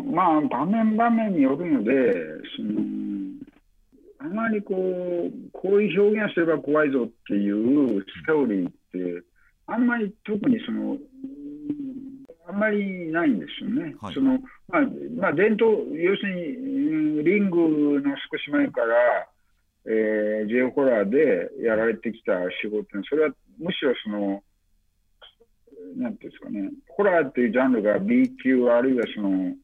[0.05, 1.93] まあ、場面場面によるので、
[2.57, 2.81] その
[4.25, 9.23] あまりこう、こういう表現すれば怖いぞっていうストーリーって、
[9.67, 10.97] あんまり特にその、
[12.49, 13.95] あんまりないんですよね。
[14.01, 14.83] はい、そのまあ
[15.17, 19.29] まあ、伝統、要するに、リングの少し前から、
[19.87, 22.33] えー、J ホラーでやられてきた
[22.63, 22.87] 仕事。
[23.09, 24.43] それはむしろその、
[25.97, 29.55] なんていうんですかね、ホラーっていうジャンルが B 級、あるいはその、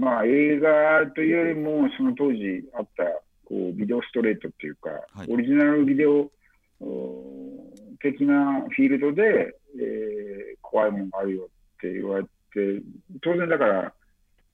[0.00, 3.04] まあ、映画というよりも、その当時あった
[3.44, 6.30] こうビデオストレートっていうか、はい、オリジナルビデオ
[8.00, 11.46] 的なフィールドで、えー、怖いものがあるよっ
[11.82, 12.30] て言われて、
[13.20, 13.92] 当然だから、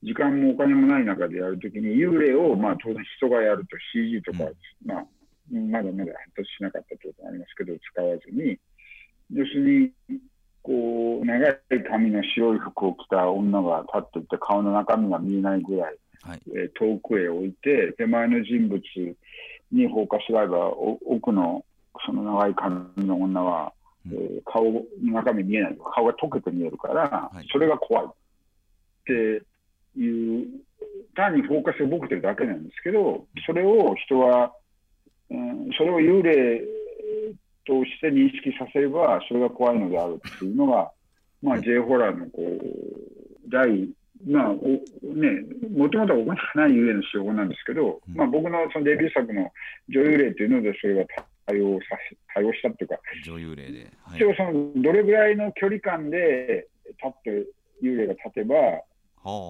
[0.03, 5.05] 時間もお金もない中でやるときに、幽霊を、まあ、当然人がやると CG とか、うん、まあ、
[5.49, 8.59] まだまだ発達しなかったということもありますけど、使わずに、
[9.31, 10.19] 要するに、
[10.67, 11.57] こう、長い
[11.89, 18.81] 髪の白い服を着た女が立っていて、顔の中身が見えないぐらい、はい、えー、遠くへ置いて、手前の人物
[19.71, 20.67] に放火しがえば、
[21.05, 21.63] 奥の
[22.05, 23.71] その長い髪の女は、
[24.05, 28.05] うん、えー、顔の中身見えない、顔が溶けて見えるから、はい、それが怖い。
[28.05, 28.09] っ
[29.05, 29.13] て
[29.97, 30.47] いう、
[31.15, 34.51] 単にフォーカスをボケてるだけなんですけど、それを人は、
[35.29, 36.61] うん、それを幽霊
[37.67, 40.89] として認識させれば、それが怖いのであるっていうのが、
[41.41, 43.89] まあ、J ホラーのこう、第、
[44.25, 44.55] まあ、お
[45.13, 49.51] ね、もともとはお金がないゆえの手法なんですけど、まあ、僕のそのデビュー作の
[49.89, 51.05] 女優霊っていうので、それが
[51.45, 51.97] 対応さ
[52.33, 53.91] 対応したっていうか、女優霊で。
[54.01, 57.45] はい、一応その、どれぐらいの距離感で立って、
[57.83, 58.55] 幽霊が立てば、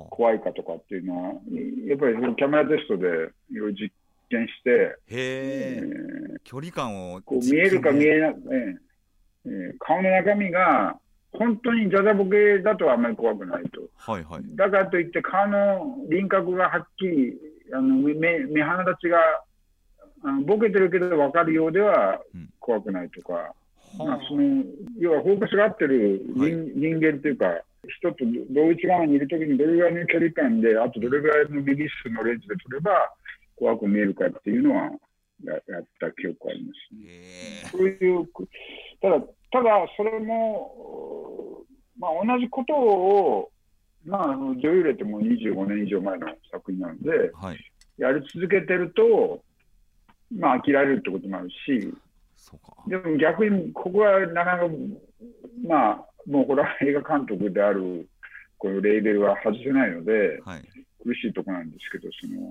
[0.10, 1.30] 怖いかとかっていうのは、
[1.88, 3.08] やっぱりそのキャメラテストで
[3.52, 3.92] いろいろ実
[4.30, 8.36] 験して、へえー、距離感をこう見えるか見えない、
[9.46, 10.98] えー、顔の中身が
[11.34, 13.82] 本当にじゃじゃボケだとあんまり怖くないと。
[13.98, 17.34] はいはい、だからといって顔の輪郭がはっきり、
[17.74, 19.18] あの目目鼻立ちが
[20.24, 22.20] あのボケてるけど分かるようでは
[22.60, 23.54] 怖くないとか、
[24.00, 24.64] うん、まあ、その
[24.98, 27.46] 要はフォーカスが合ってる人はい、人間というか、
[27.88, 32.92] 人と同一側にいるときにどれぐらいの距離感で、あとどれぐらいのミリ数のレンズで撮れば
[33.58, 34.92] 怖く見えるかっていうのは
[35.44, 37.70] ややった記憶ありますね。
[37.72, 38.28] そういう、
[39.02, 39.20] ただ、
[39.52, 41.64] ただそれも、
[42.00, 43.52] まあ、同じことを、
[44.06, 47.58] まあ、女優霊ってもう25年以上前の作品なので、はい、
[47.98, 49.42] やり続けてると、
[50.32, 51.94] まあ、飽きられるってこともあるし、
[52.88, 54.70] でも逆に、ここはなかなか、
[55.68, 58.08] まあ、もうこれは映画監督である、
[58.58, 60.62] このレーベルは外せないので、はい、
[61.04, 62.42] 苦しいところなんですけど、その、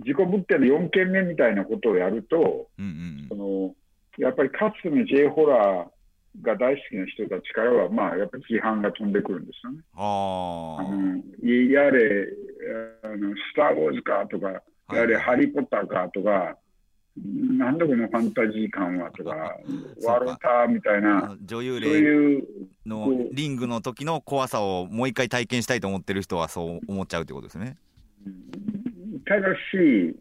[0.00, 3.74] 事故物件の4件目みたいなことをやると、うんうんその
[4.16, 9.80] やっぱりかつての J ホラーが大好きな人たちからは、まあ、やっぱり批判が飛んでくるんですよね。
[9.94, 10.84] ああ。
[11.42, 12.28] やれ
[13.02, 16.56] あの、スター・ウォーズかとか、いやれ、ハリー・ポッターかとか、
[17.16, 19.56] なんだこのファンタジー感はとか、
[19.98, 22.42] そうかワロターみたいあな、の女優霊
[22.84, 27.76] のリングの時の怖さをもう一回体験したいと思ってる人はそう思っちゃうってことですね。
[29.26, 30.16] ただし、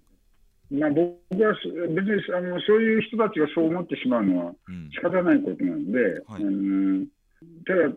[0.71, 4.89] まあ、僕はそ別にあのそういう人たちがそう思ってしまうのはうん。
[4.91, 7.05] 仕方ないことなので、はいあの
[7.67, 7.93] ただ、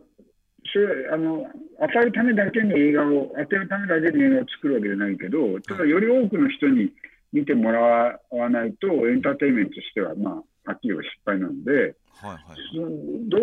[0.72, 1.46] それあの
[1.80, 6.90] 与えるためだけに映画を、与えるためだけに映画を作るわけじゃないけど、ただ、より多くの人に
[7.32, 7.80] 見てもら
[8.30, 13.28] わないと、エンターテインメントとしては、まあ、はっきり失敗なので、はいはい。
[13.28, 13.36] ど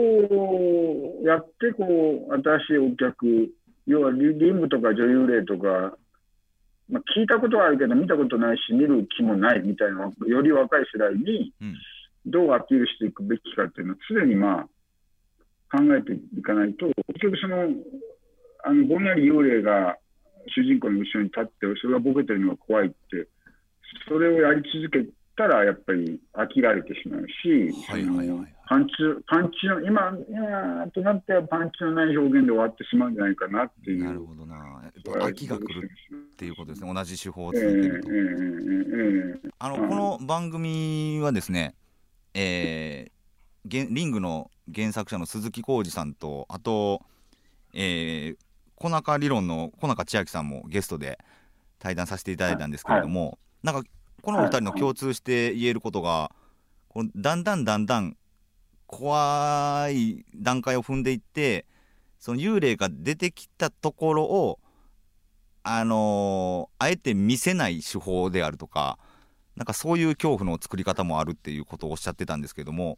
[1.21, 3.49] うやってこう新しいお客、
[3.85, 5.95] 要はリリングとか女優霊とか、
[6.93, 11.75] まあ、聞いたことはあるけど、見たことないし、見る気もないみたいな、より若い世代にうん。
[12.25, 17.67] どうアピールしていくべきかっていうのを、常にまあ考えていかないと、結局その、
[18.63, 19.97] あのぼんやり幽霊が
[20.55, 21.51] 主人公の後ろに立って、
[21.81, 23.27] それがボケてるのが怖いって、
[24.07, 28.93] それをやり続けたら、やっぱり飽きられてしまうし、はいはいはいパンチ、
[29.27, 34.03] パンチの、今、今となってはパンチのない表現で終わってしまうんじゃないかなっていう。
[34.03, 34.55] なるほどな。
[34.55, 36.93] やっぱ飽きが来るっていうことですね。
[36.93, 39.49] 同じ手法をええ続けると。
[39.59, 41.75] あの、うんこの番組はですね、
[42.33, 47.01] えー、リングの原作者の鈴木浩二さんと、あと、
[47.73, 48.37] えー、
[48.75, 51.19] 小中理論の小中千秋さんもゲストで
[51.79, 53.83] 対談させていただいたんですけれども、なんか、
[54.21, 56.31] このお二人の共通して言えることが、
[56.87, 58.15] このだんだんだんだん
[58.97, 61.65] 怖い段階を踏んでいって、
[62.19, 64.59] その幽霊が出てきたところを、
[65.63, 68.99] あのーあえて見せない手法であるとか、
[69.55, 72.97] なんかそういう恐怖の作り方もあるっていうことをおっしゃってたんですけども、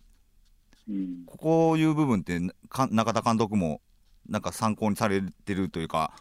[0.90, 1.24] うん。
[1.26, 3.82] こういう部分ってか中田監督も
[4.28, 6.14] なんか参考にされてるというか、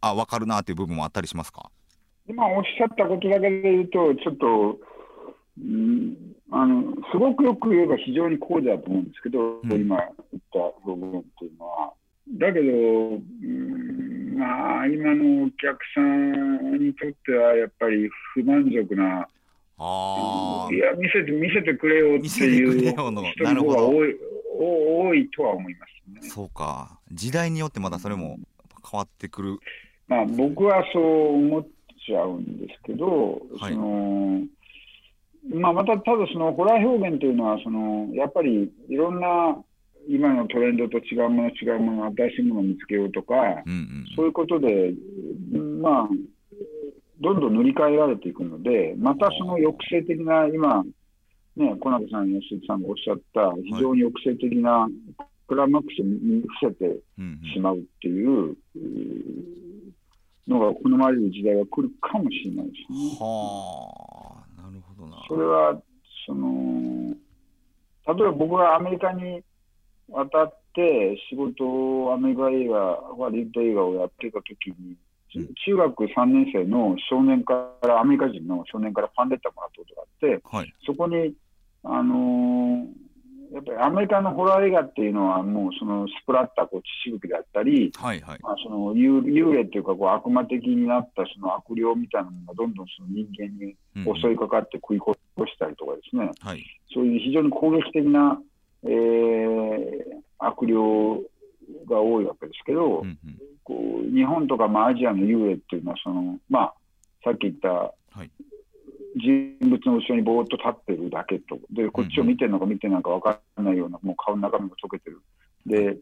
[0.00, 1.70] あ、分かるなっていう部分もあったりしますか？
[2.28, 4.78] 今おっしゃったことだけで言うと、ちょっと、
[5.58, 6.16] うん、
[6.56, 11.92] あのすごくよく言えば非常に高度だと思うんですけど、うん今言った表現っていうのは。
[12.38, 19.28] だけど、うん、まあ、今のお客さんにとっては、やっぱり不満足な、
[19.78, 23.22] あいや、見せて、見せてくれよっていう人の
[23.64, 24.14] 方が多い
[24.56, 26.28] お多いとは思いますね。
[26.28, 27.00] そうか。
[27.10, 28.38] 時代によってまたそれも
[28.90, 29.58] 変わってくる。
[30.06, 31.66] まあ、僕はそう思っ
[32.06, 34.42] ちゃうんですけど、はいその
[35.52, 39.56] まあ、また、ただそのホラー表現というのはその、やっぱりいろんな
[40.08, 43.34] 今のトレンドと違うもの、違うもの、新しいものを見つけようとか、
[43.66, 44.06] うんうん。
[44.16, 44.92] そういうことで、
[45.80, 46.08] まあ、
[47.20, 50.82] どんどん塗り替えられていくので、またその抑制的な、今、
[51.56, 54.88] ね、小中さん、吉木さんがおっしゃった、非常に抑制的な
[55.46, 57.00] クライマックスに伏せて
[57.52, 58.56] しまうっていうう
[60.48, 63.16] のが好まれる時代が来るかもしれないですね。
[63.20, 64.13] はあ。
[65.28, 65.80] それは、
[66.26, 67.14] その、
[68.06, 69.42] 例えば僕がアメリカに
[70.08, 74.96] 渡って仕事をアメリカ映画、ハリウッド映画をやってた時に、うん
[75.66, 80.72] 中学3年生の少年から、アメリカ人の少年からファンレターもらったことがあって、はい。
[80.86, 81.34] そこに、
[81.82, 83.03] あのー
[83.52, 88.38] やっぱりアメリカのホラー映画っていうのは、もうそのスプラッター、こう血しぶきだったり、はいはい。
[88.42, 95.18] まあ、その幽幽霊っていうかこう悪魔的になったその悪霊みたいなのがどんどんその人間にうんうん襲いかかって食い殺
[95.50, 96.64] したりとかですね、はい。
[96.92, 98.40] そういう非常に攻撃的な、
[98.84, 100.74] えー悪霊
[101.88, 103.18] が多いわけですけど、うんうん。
[103.62, 103.74] こ
[104.06, 106.74] う日本とかまあアジアの幽霊っていうのはその、まあ、
[107.24, 108.30] さっき言ったはい。
[109.16, 115.20] 人物の後ろにぼーっと立ってるだけと、でこっちを見てるのか見てないのか分からないような、もう顔の中身が溶けてる。
[115.66, 115.96] で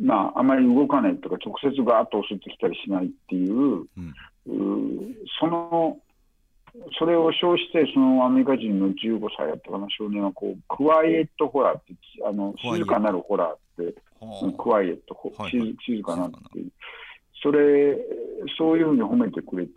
[0.00, 3.86] まあ、あまり動かないとか、直接ガーッと襲ってきたりしないっていう、
[4.46, 5.14] うん。
[5.40, 5.98] その、
[6.98, 11.94] それを称して、そのアメリカ人の15歳やったかな少年はこう、クワイエットホラーって、
[12.26, 15.16] あの静かなるホラーって、はクワイエット、
[15.86, 16.70] 静かなっていう、
[17.42, 17.98] それ、
[18.56, 19.72] そういうふうに褒めてくれて、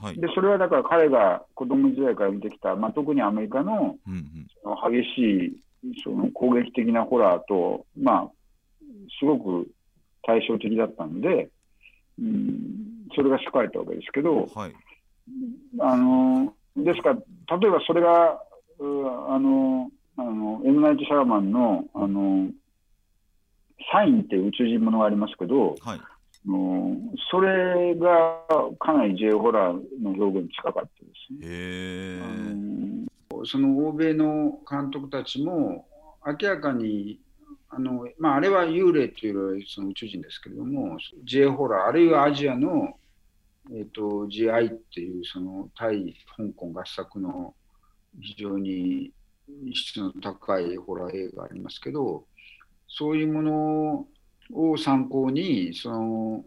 [0.00, 0.06] あ。
[0.06, 0.20] はい。
[0.20, 3.96] でそれはだから彼が子供時代から見てきた、まあ、特にアメリカの
[4.90, 8.30] 激しいその攻撃的なホラーと、まあ、
[9.18, 9.70] すごく
[10.22, 11.48] 対照的だったので、
[12.20, 14.72] うん、それが好かれたわけですけど、はい。
[15.80, 17.14] あのですから、
[17.58, 18.42] 例えばそれが、
[18.78, 22.50] うあの、あの、エムナイト・シャラマンの、あの、
[23.92, 26.00] サインっていう宇宙人ものがありますけど、はい。
[26.46, 26.96] の
[27.30, 28.44] それが
[28.78, 30.88] かなり J ホラーの表現に近かったで
[31.28, 31.38] すね。
[31.42, 32.20] へ
[33.44, 35.86] その欧米の監督たちも
[36.26, 37.20] 明らかに
[37.68, 42.98] あの、まあ、あれは幽霊というよりはその宇宙人ですけれども J ホラーあるいはアジアの、
[43.70, 47.54] えーと、GI っていうその対香港合作の
[48.20, 49.12] 非常に
[49.72, 52.24] 質の高いホラー映画ありますけど
[52.88, 54.06] そういうもの
[54.54, 56.44] を参考にその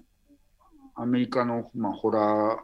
[0.96, 2.60] アメリカの、まあ、ホラ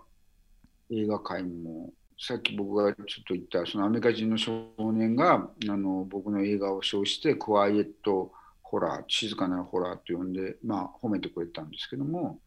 [0.92, 8.32] ー映画界もさっき僕がちょっと言ったそのアメリカ人の少年があの僕の映画を称してクワイエット
[8.62, 12.40] ホラー静かなホラーと呼んで、まあ、褒めてくれたんですけども、うん、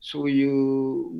[0.00, 0.50] そういう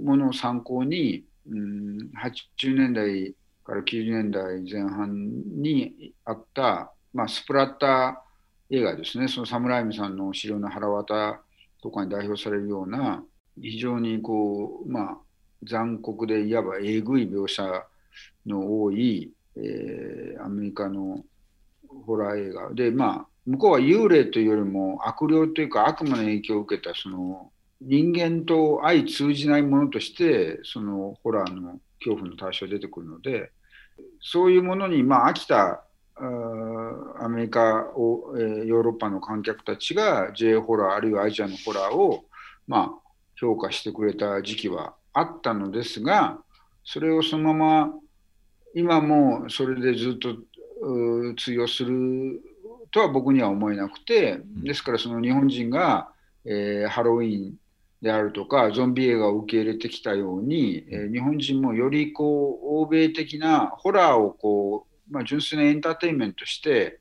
[0.05, 8.30] ものを参考に、うん、80年代から90年代前半にあった、まあ、スプラッター
[8.71, 9.27] 映画ですね。
[9.27, 11.43] そのサムライムさんの「資料の腹渡」
[11.83, 13.25] とかに代表されるような
[13.61, 15.19] 非常にこうまあ
[15.65, 17.63] 残酷でいわばえぐい描写
[18.47, 21.25] の多い、えー、アメリカの
[22.07, 22.71] ホラー映画。
[22.73, 27.51] でまあ向こうは幽霊というよりも悪霊というか悪魔の影響を受けたその
[27.81, 33.51] 人間と相通じないものとしてそのホラーの恐怖の対象が出てくるので
[34.21, 35.83] そういうものにまあ飽きた
[37.21, 42.25] アメリカを、えー、ヨーロッパの観客たちが J ホラーあるいはアジアのホラーを
[42.67, 46.39] まあ評価してくれた時期はあったのですが
[46.85, 47.93] それをそのまま
[48.75, 50.37] 今もそれでずっと
[51.37, 52.41] 通用する
[52.91, 56.09] とは僕には思えなくて、ですからその日本人が、
[56.45, 57.55] えー、ハロウィン
[58.03, 67.01] であるとかゾンビ映画を受け入れてきたように、えー、日本人もよりこう欧米的なホラーをこう、まあ、純粋なエンターテインメントして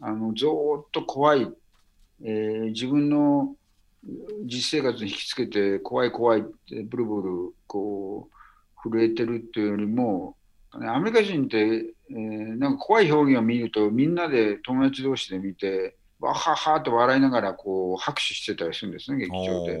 [0.00, 0.48] あのずっ
[0.92, 1.48] と怖い、
[2.22, 3.54] えー、自分の
[4.44, 8.28] 実生活に引きつけて怖い怖いってブルブルこ
[8.84, 10.36] う震えてるっていうよりも
[10.70, 19.78] アメリカ人って、えー、なんか怖い表現を見るとみんなで友達同士で見てわははと笑いながらこう拍手してたりするんですね劇場で。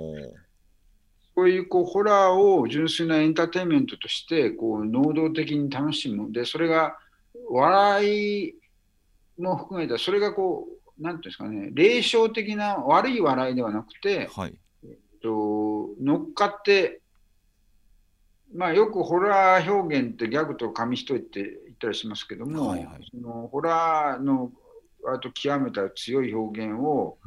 [1.34, 6.98] そういうこうホラーを純粋なエンターテインメントとしてこう能動的に楽しむでそれが
[7.50, 8.54] 笑い
[9.38, 10.66] も含めたそれがこ
[10.98, 14.58] うなんていうんですかね霊障的な悪い笑いではなくて、はい。
[14.84, 17.00] えっと、乗っかって
[18.54, 24.50] まあ、よくホラー表現ってギャグと紙一重って言ったりしますけども、はいはい、そのホラーの
[25.02, 27.18] 割と極めた強い表現を、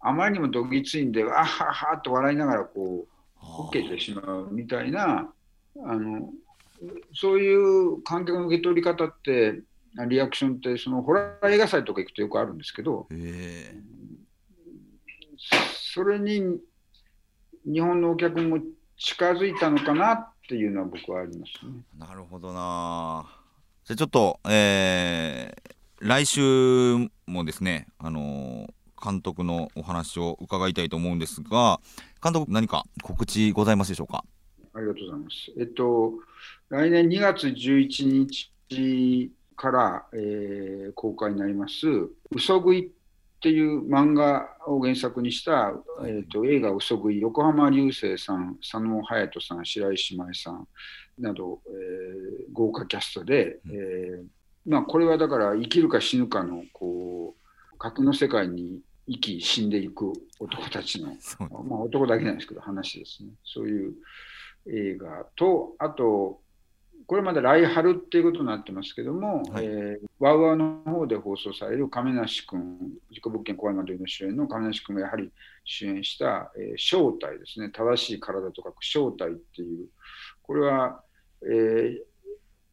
[0.00, 3.06] あまりにもどぎついんで、あははと笑いながらこ
[3.42, 5.30] う受けてしまうみたいな、
[5.84, 6.30] あの
[7.12, 9.62] そういう観客の受け取り方って、
[10.08, 13.08] リアクションってそのホラー映画祭とか行くとよくあるんですけど、
[15.94, 16.58] それに
[17.64, 18.60] 日本のお客も
[18.98, 21.72] 近づいたのかなっていうのは僕はありますね。
[21.98, 23.26] なるほどな。
[23.84, 31.80] じゃちょっと、えー、来週もですね、あのー、監督のお話を伺いたいと思うんですが、
[32.22, 34.24] 監督、何か告知ございますでしょうか？
[34.74, 35.52] ありがとうございます。
[35.58, 36.12] えっと、
[36.68, 41.86] 来年2月11日から、えー、公開になります、
[42.30, 42.90] 嘘食いっ
[43.40, 45.72] ていう漫画を原作にした、
[46.04, 50.66] えーと、映画「嘘食い」横浜流星さん佐野勇人さん白石麻衣さん
[51.18, 54.24] など、えー、豪華キャストで、えー、
[54.66, 57.36] まあ、これはだから生きるか死ぬかのこ
[57.72, 61.14] う格の世界に生き死んでいく男たちの、
[61.68, 63.30] まあ、男だけなんですけど話ですね。
[63.44, 63.94] そういう
[64.68, 66.40] 映画とあと
[67.06, 72.78] これまで来春っていうことになってますけども、はい、えー、ワウワウの方で放送される亀梨君、
[73.12, 75.30] 事故物件怖いまでの主演の亀梨君がやはり
[75.64, 79.86] 主演した、えー、正体ですね、正しい体と書く正体っていう、
[80.42, 81.00] これは、
[81.42, 81.98] えー、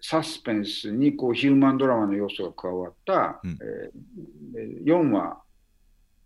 [0.01, 3.59] サスペンスにこうヒューマンドラマの要素が加わった、うん、
[4.57, 5.42] えー、4話、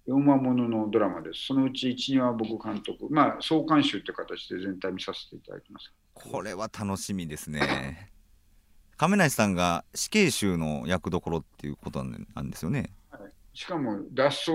[0.07, 1.47] 4話もののドラマです。
[1.47, 5.91] そのうち1、2話僕監督、まあ、総監修という形で全体見させていただきます。
[6.13, 8.11] これは楽しみですね。
[8.97, 12.89] 亀梨さんが死刑囚の役どころっていうことなんですよね。
[13.11, 14.51] はい、しかも脱走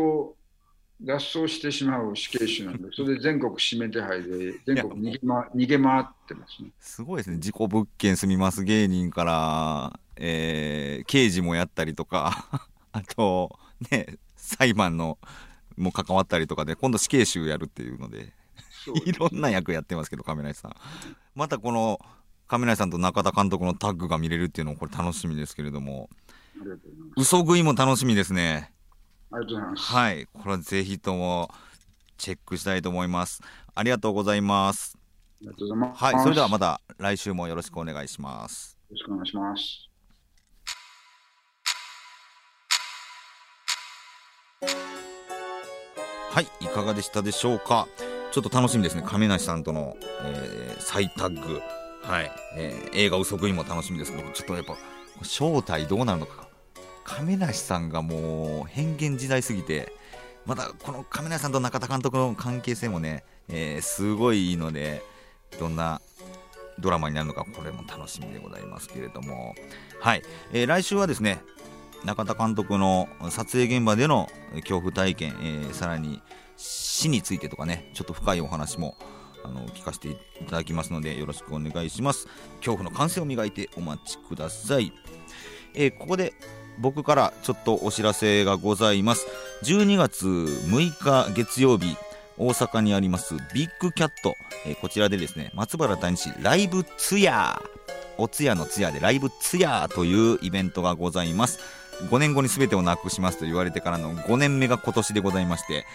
[1.05, 6.71] 脱走してしまう死刑囚なんで、それで全国指名手配で、全国逃げ,、ま、逃げ回ってますね。
[6.79, 13.59] すごいですね、事故物件住みます芸人から、えー、刑事もやったりとか、 あと、
[13.91, 14.19] ね、
[14.59, 15.19] 裁判の
[15.77, 18.33] も関わったりとかで、今度死刑囚やるっていうので。
[19.05, 20.77] いろんな役やってますけど亀梨さん。
[21.35, 22.01] またこの
[22.49, 26.11] 亀梨さんと中田監督のタッグが見れるっていうのもこれ楽しみですけれども。
[27.17, 28.73] 嘘食いも楽しみですね。
[29.31, 29.93] ありがとうございます。
[29.93, 30.27] はい。
[30.27, 31.51] これはぜひとも
[32.19, 33.41] チェックしたいと思います。
[33.75, 34.99] ありがとうございます。
[35.41, 36.05] ありがとうございます。
[36.05, 36.23] はい。
[36.23, 38.77] それではまた来週もよろしくお願いします。
[38.91, 39.91] よろしくお願いします
[44.63, 47.89] はいいかがでしたでしょうか？
[48.31, 49.03] ちょっと楽しみですね。
[49.05, 51.61] 亀梨さんとの、えー、再タッグ。
[52.03, 54.77] はい、えー、映画「嘘食い」も楽しみですけどちょっとやっぱ
[55.23, 56.49] 正体どうなるのか。
[57.05, 59.93] 亀梨さんがもう変幻自在すぎて
[60.47, 65.03] またこの亀梨さんと中田監督の関係性もね、えー、すごいいいので
[65.59, 66.01] どんな
[66.79, 69.55] ドラマになるのかこれも楽しみでございますけれども。
[70.01, 71.43] はい、えー、来週はですね
[72.05, 76.21] 中田監督の撮影現場での恐怖体験、えー、さらに
[76.57, 78.97] 死についてとかねちょっと深いお話も
[79.45, 80.17] あの聞かせてい
[80.49, 82.27] ただきますのでよろしくお願いします。
[82.59, 84.93] 恐怖の感性を磨いてお待ちください、
[85.75, 86.35] えー、ここで
[86.79, 89.27] 僕からちょっとお知らせがございます。
[89.65, 91.97] 12月6日月曜日
[92.39, 94.35] 大阪にありますビッグキャット、
[94.67, 97.61] えー、こちらでですね松原谷氏ライブツヤ
[98.19, 101.82] お通夜の通夜でライブツヤというイベントがございます。
[102.11, 105.87] 5年後に全てをなくしますと言われてからの5年目が今年でございまして、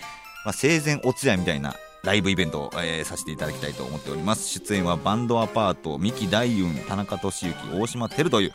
[0.46, 4.48] まあ、生前お通夜みたいなライブイベントを、えー、させていただきたいと思っております。
[4.48, 8.54] 出演はバンドアパート三木大雲田中俊之大島照という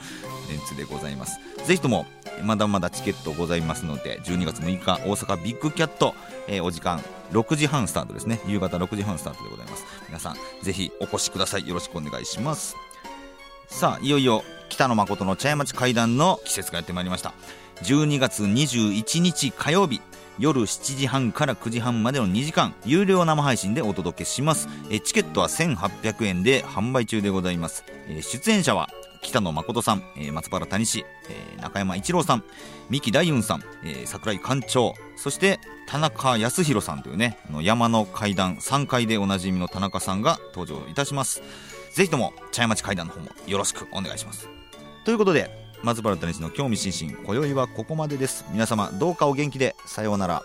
[0.49, 1.39] メンツでございます。
[1.67, 2.07] ぜひとも
[2.43, 6.15] まだまだチケットございますので12月6日大阪ビッグキャット、
[6.49, 8.41] えー、お時間6時半スタートですね。
[8.47, 9.85] 夕方6時半スタートでございます。
[10.09, 11.69] 皆さんぜひお越しください。
[11.69, 12.92] よろしくお願いします。
[13.73, 17.33] さあいよいよ北野誠の茶屋町会談の季節がやってまいりました。
[17.83, 20.01] 12月21日火曜日
[20.39, 24.69] 夜7時半から9時半までの2時間有料生配信でお届けします。
[24.91, 27.85] えチケットは1800円で販売中でございます。
[28.09, 28.89] え出演者は
[29.21, 32.45] 北野誠さん、え松原谷氏、え中山一郎さん
[32.89, 35.59] 三木大雲さん、え桜井館長そして
[35.89, 41.43] 田中康弘さんというねの山の階段3階でおなじみの田中さんが登場いたします。
[41.95, 44.49] ぜひとも茶屋町会談の方もよろしくお願いします。
[45.05, 45.51] ということで
[45.83, 48.45] 松原谷氏の興味津々今宵はここまでです。
[48.51, 50.43] 皆様どうかお元気でさようなら。